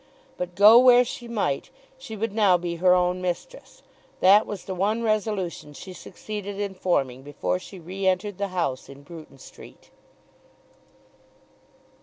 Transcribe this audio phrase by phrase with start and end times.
[0.35, 3.83] But go where she might, she would now be her own mistress.
[4.19, 8.89] That was the one resolution she succeeded in forming before she re entered the house
[8.89, 9.91] in Bruton Street.